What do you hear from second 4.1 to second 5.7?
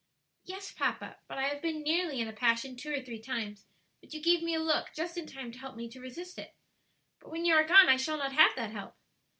you gave me a look just in time to